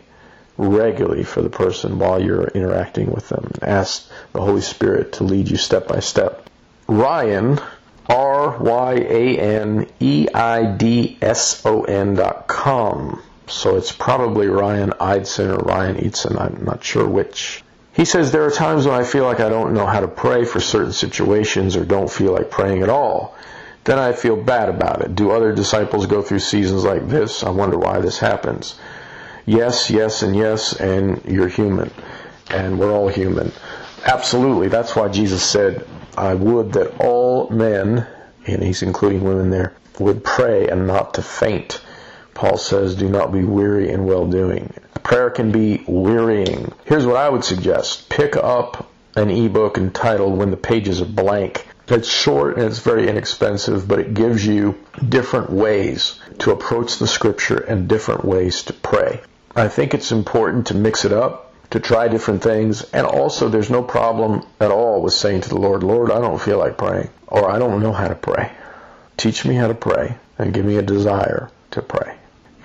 [0.58, 3.52] regularly for the person while you're interacting with them.
[3.62, 6.50] Ask the Holy Spirit to lead you step by step.
[6.88, 7.60] Ryan
[8.10, 13.22] R Y A N E I D S O N dot com.
[13.48, 16.40] So it's probably Ryan Eidson or Ryan Eidson.
[16.40, 17.64] I'm not sure which.
[17.94, 20.46] He says, There are times when I feel like I don't know how to pray
[20.46, 23.36] for certain situations or don't feel like praying at all.
[23.86, 25.16] Then I feel bad about it.
[25.16, 27.44] Do other disciples go through seasons like this?
[27.44, 28.76] I wonder why this happens.
[29.46, 31.90] Yes, yes, and yes, and you're human.
[32.50, 33.54] And we're all human.
[34.06, 34.68] Absolutely.
[34.68, 35.88] That's why Jesus said,
[36.18, 38.08] I would that all men,
[38.48, 41.80] and he's including women there, would pray and not to faint.
[42.34, 44.74] Paul says, do not be weary in well doing.
[45.04, 46.74] Prayer can be wearying.
[46.86, 51.68] Here's what I would suggest pick up an ebook entitled When the Pages Are Blank.
[51.88, 54.76] It's short and it's very inexpensive, but it gives you
[55.08, 59.22] different ways to approach the scripture and different ways to pray.
[59.56, 62.84] I think it's important to mix it up to try different things.
[62.92, 66.42] And also, there's no problem at all with saying to the Lord, Lord, I don't
[66.42, 68.52] feel like praying, or I don't know how to pray.
[69.18, 72.16] Teach me how to pray and give me a desire to pray.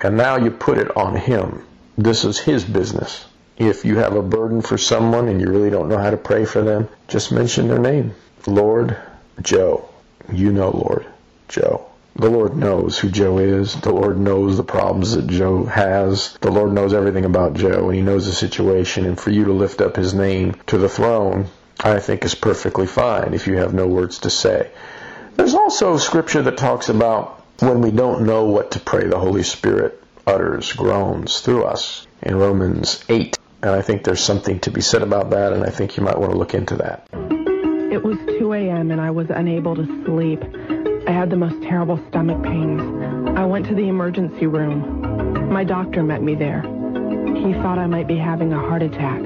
[0.01, 1.65] And now you put it on Him.
[1.97, 3.25] This is His business.
[3.57, 6.45] If you have a burden for someone and you really don't know how to pray
[6.45, 8.15] for them, just mention their name.
[8.47, 8.97] Lord
[9.41, 9.89] Joe.
[10.31, 11.05] You know, Lord
[11.47, 11.92] Joe.
[12.15, 13.73] The Lord knows who Joe is.
[13.73, 16.37] The Lord knows the problems that Joe has.
[16.41, 19.05] The Lord knows everything about Joe, and He knows the situation.
[19.05, 21.47] And for you to lift up His name to the throne,
[21.79, 24.69] I think is perfectly fine if you have no words to say.
[25.35, 29.43] There's also scripture that talks about when we don't know what to pray, the Holy
[29.43, 33.37] Spirit utters groans through us in Romans 8.
[33.63, 36.19] And I think there's something to be said about that, and I think you might
[36.19, 37.07] want to look into that.
[37.91, 40.43] It was 2 a.m., and I was unable to sleep.
[41.05, 42.81] I had the most terrible stomach pains.
[43.37, 45.51] I went to the emergency room.
[45.51, 46.61] My doctor met me there.
[46.61, 49.19] He thought I might be having a heart attack.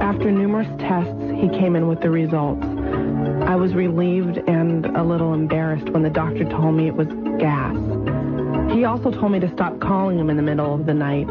[0.00, 2.64] After numerous tests, he came in with the results.
[3.46, 7.06] I was relieved and a little embarrassed when the doctor told me it was
[7.38, 7.76] gas.
[8.74, 11.28] He also told me to stop calling him in the middle of the night.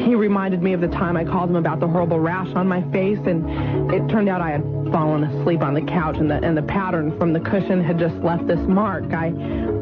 [0.00, 2.82] He reminded me of the time I called him about the horrible rash on my
[2.90, 4.62] face, and it turned out I had
[4.92, 8.14] fallen asleep on the couch, and the and the pattern from the cushion had just
[8.16, 9.12] left this mark.
[9.12, 9.32] I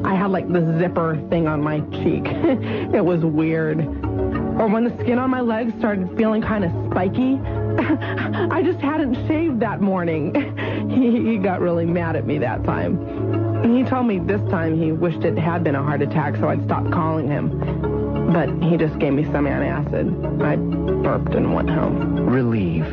[0.05, 2.25] I had like the zipper thing on my cheek.
[2.95, 3.81] it was weird.
[3.81, 7.39] or when the skin on my legs started feeling kind of spiky.
[7.81, 10.35] I just hadn't shaved that morning.
[10.91, 13.75] he, he got really mad at me that time.
[13.75, 16.65] He told me this time he wished it had been a heart attack so I'd
[16.65, 17.90] stop calling him.
[18.33, 20.41] But he just gave me some antacid.
[20.41, 22.31] I burped and went home.
[22.31, 22.87] Relieve,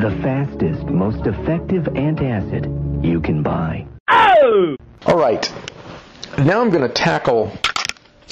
[0.00, 3.88] the fastest, most effective antacid you can buy.
[4.08, 4.76] Oh!
[5.06, 5.52] All right.
[6.38, 7.50] Now I'm going to tackle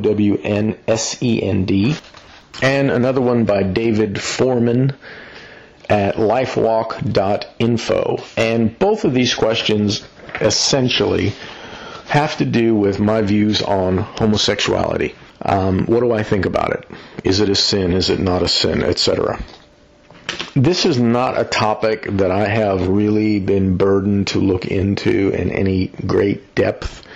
[2.62, 4.93] and another one by David Foreman
[5.89, 10.05] at lifewalk.info and both of these questions
[10.41, 11.33] essentially
[12.09, 15.14] have to do with my views on homosexuality.
[15.43, 16.89] Um, what do I think about it?
[17.23, 17.93] Is it a sin?
[17.93, 18.83] Is it not a sin?
[18.83, 19.39] Etc.
[20.55, 25.51] This is not a topic that I have really been burdened to look into in
[25.51, 27.07] any great depth.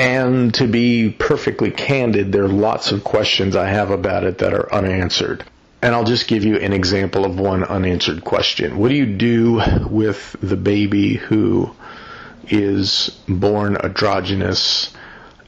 [0.00, 4.54] And to be perfectly candid, there are lots of questions I have about it that
[4.54, 5.44] are unanswered.
[5.82, 8.78] And I'll just give you an example of one unanswered question.
[8.78, 11.70] What do you do with the baby who
[12.48, 14.90] is born androgynous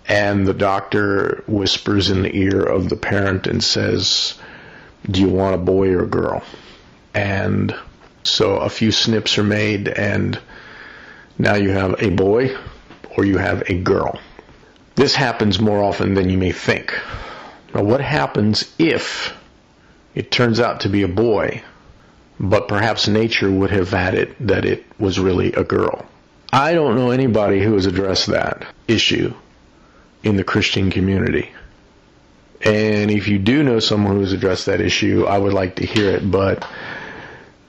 [0.07, 4.39] and the doctor whispers in the ear of the parent and says,
[5.11, 6.43] Do you want a boy or a girl?
[7.15, 7.75] And
[8.23, 10.39] so a few snips are made, and
[11.39, 12.55] now you have a boy
[13.17, 14.21] or you have a girl.
[14.95, 16.95] This happens more often than you may think.
[17.75, 19.35] Now, what happens if
[20.15, 21.63] it turns out to be a boy,
[22.39, 26.07] but perhaps nature would have had it that it was really a girl?
[26.53, 29.33] I don't know anybody who has addressed that issue
[30.23, 31.51] in the Christian community.
[32.61, 36.11] And if you do know someone who's addressed that issue, I would like to hear
[36.11, 36.31] it.
[36.31, 36.67] But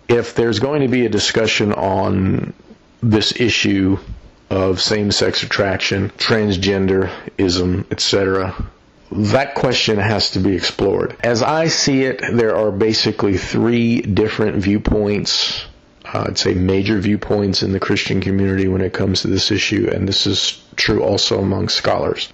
[0.10, 2.54] if there's going to be a discussion on
[3.02, 3.98] this issue
[4.54, 8.56] of same-sex attraction, transgenderism, etc.,
[9.12, 11.16] that question has to be explored.
[11.24, 15.66] As I see it, there are basically three different viewpoints
[16.14, 19.90] uh, I'd say major viewpoints in the Christian community when it comes to this issue,
[19.92, 22.32] and this is true also among scholars.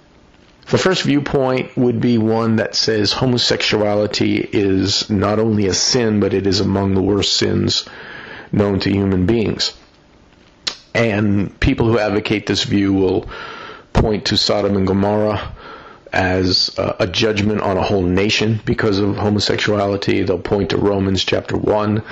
[0.68, 6.34] The first viewpoint would be one that says homosexuality is not only a sin, but
[6.34, 7.88] it is among the worst sins
[8.52, 9.72] known to human beings.
[10.94, 13.28] And people who advocate this view will
[13.92, 15.54] point to Sodom and Gomorrah
[16.12, 20.22] as uh, a judgment on a whole nation because of homosexuality.
[20.22, 22.02] They'll point to Romans chapter 1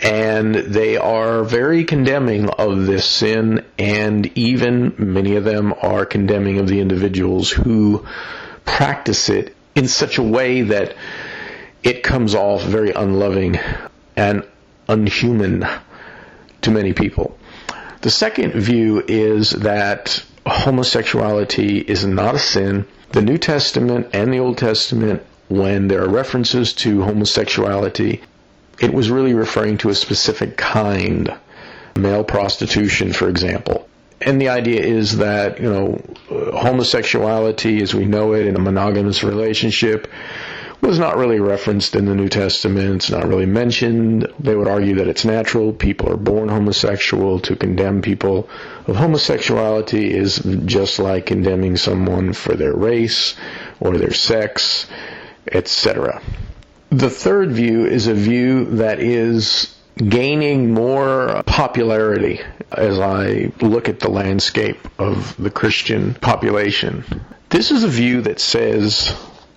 [0.00, 6.58] and they are very condemning of this sin, and even many of them are condemning
[6.58, 8.06] of the individuals who
[8.64, 10.94] practice it in such a way that
[11.82, 13.58] it comes off very unloving
[14.16, 14.46] and
[14.88, 15.66] unhuman
[16.60, 17.38] to many people.
[18.06, 22.86] The second view is that homosexuality is not a sin.
[23.10, 28.20] The New Testament and the Old Testament, when there are references to homosexuality,
[28.78, 31.34] it was really referring to a specific kind,
[31.96, 33.88] male prostitution, for example.
[34.20, 39.24] And the idea is that, you know, homosexuality as we know it in a monogamous
[39.24, 40.06] relationship
[40.80, 42.96] was not really referenced in the New Testament.
[42.96, 44.26] It's not really mentioned.
[44.38, 45.72] They would argue that it's natural.
[45.72, 47.40] People are born homosexual.
[47.40, 48.48] To condemn people
[48.86, 53.34] of homosexuality is just like condemning someone for their race
[53.80, 54.86] or their sex,
[55.50, 56.22] etc.
[56.90, 64.00] The third view is a view that is gaining more popularity as I look at
[64.00, 67.04] the landscape of the Christian population.
[67.48, 69.14] This is a view that says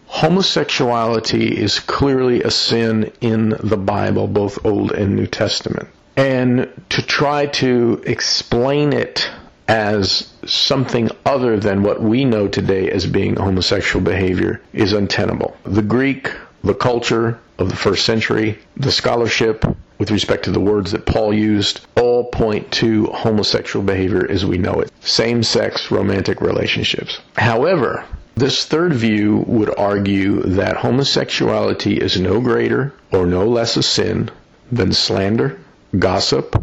[0.10, 5.88] homosexuality is clearly a sin in the Bible, both Old and New Testament.
[6.18, 9.30] And to try to explain it
[9.68, 15.55] as something other than what we know today as being homosexual behavior is untenable.
[15.64, 16.30] The Greek
[16.64, 19.66] the culture of the first century, the scholarship
[19.97, 24.57] with respect to the words that Paul used, all point to homosexual behavior as we
[24.57, 24.91] know it.
[25.01, 27.20] Same sex romantic relationships.
[27.36, 28.05] However,
[28.40, 34.30] this third view would argue that homosexuality is no greater or no less a sin
[34.72, 35.60] than slander,
[35.98, 36.56] gossip,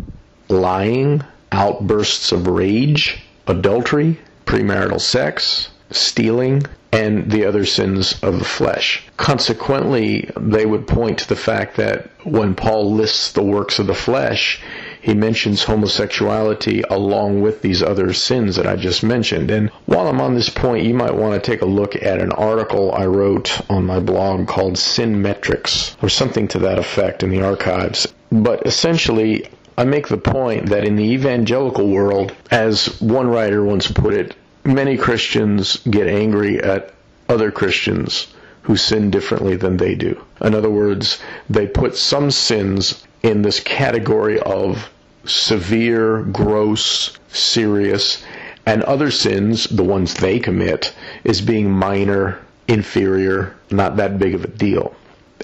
[0.48, 1.22] lying,
[1.52, 6.62] outbursts of rage, adultery, premarital sex, stealing,
[6.92, 9.02] and the other sins of the flesh.
[9.16, 13.94] Consequently, they would point to the fact that when Paul lists the works of the
[13.94, 14.60] flesh,
[15.06, 19.52] he mentions homosexuality along with these other sins that I just mentioned.
[19.52, 22.32] And while I'm on this point, you might want to take a look at an
[22.32, 27.30] article I wrote on my blog called Sin Metrics, or something to that effect in
[27.30, 28.12] the archives.
[28.32, 29.48] But essentially,
[29.78, 34.34] I make the point that in the evangelical world, as one writer once put it,
[34.64, 36.92] many Christians get angry at
[37.28, 38.26] other Christians
[38.62, 40.20] who sin differently than they do.
[40.40, 44.90] In other words, they put some sins in this category of
[45.26, 48.24] severe, gross, serious,
[48.64, 54.44] and other sins, the ones they commit, is being minor, inferior, not that big of
[54.44, 54.94] a deal.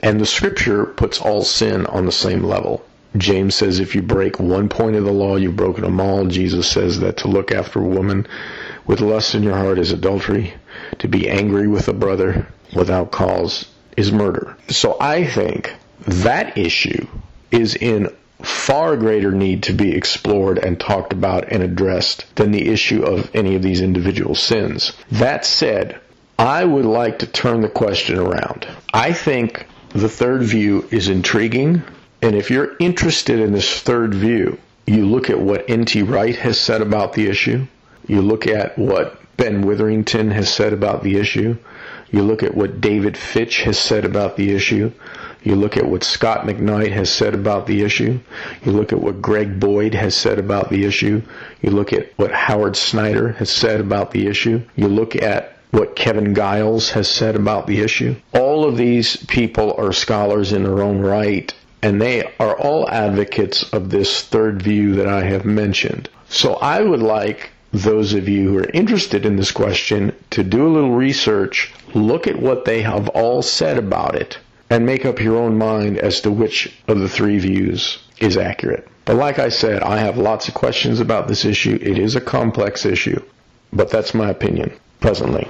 [0.02, 2.84] And the scripture puts all sin on the same level.
[3.16, 6.26] James says if you break one point of the law, you've broken them all.
[6.26, 8.26] Jesus says that to look after a woman
[8.86, 10.54] with lust in your heart is adultery.
[11.00, 13.66] To be angry with a brother without cause
[13.96, 14.56] is murder.
[14.68, 15.74] So I think
[16.06, 17.06] that issue
[17.50, 18.08] is in
[18.42, 23.30] far greater need to be explored and talked about and addressed than the issue of
[23.34, 24.92] any of these individual sins.
[25.10, 26.00] That said,
[26.38, 28.66] I would like to turn the question around.
[28.92, 31.82] I think the third view is intriguing,
[32.20, 36.02] and if you're interested in this third view, you look at what N.T.
[36.02, 37.66] Wright has said about the issue,
[38.06, 41.56] you look at what Ben Witherington has said about the issue,
[42.10, 44.92] you look at what David Fitch has said about the issue,
[45.44, 48.20] you look at what Scot McKnight has said about the issue.
[48.64, 51.22] You look at what Greg Boyd has said about the issue.
[51.60, 54.62] You look at what Howard Snyder has said about the issue.
[54.76, 58.14] You look at what Kevin Giles has said about the issue.
[58.34, 63.62] All of these people are scholars in their own right, and they are all advocates
[63.72, 66.08] of this third view that I have mentioned.
[66.28, 70.66] So I would like those of you who are interested in this question to do
[70.66, 74.38] a little research, look at what they have all said about it,
[74.72, 78.88] and make up your own mind as to which of the three views is accurate.
[79.04, 81.78] But like I said, I have lots of questions about this issue.
[81.82, 83.22] It is a complex issue,
[83.74, 85.46] but that's my opinion presently,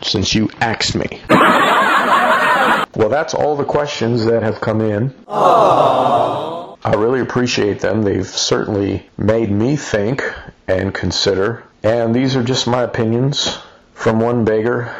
[0.00, 1.20] since you asked me.
[1.28, 5.10] well, that's all the questions that have come in.
[5.28, 6.78] Aww.
[6.82, 8.00] I really appreciate them.
[8.00, 10.24] They've certainly made me think
[10.66, 11.64] and consider.
[11.82, 13.58] And these are just my opinions
[13.92, 14.90] from one beggar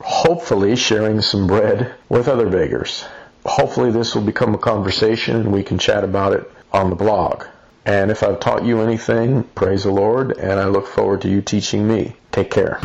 [0.00, 3.04] hopefully sharing some bread with other beggars.
[3.44, 7.44] Hopefully, this will become a conversation and we can chat about it on the blog.
[7.86, 11.40] And if I've taught you anything, praise the Lord, and I look forward to you
[11.40, 12.16] teaching me.
[12.32, 12.78] Take care.